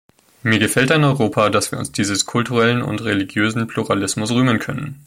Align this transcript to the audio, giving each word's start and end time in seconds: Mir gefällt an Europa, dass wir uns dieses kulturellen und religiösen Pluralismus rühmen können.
Mir 0.41 0.57
gefällt 0.57 0.91
an 0.91 1.03
Europa, 1.03 1.51
dass 1.51 1.71
wir 1.71 1.77
uns 1.77 1.91
dieses 1.91 2.25
kulturellen 2.25 2.81
und 2.81 3.03
religiösen 3.03 3.67
Pluralismus 3.67 4.31
rühmen 4.31 4.57
können. 4.57 4.99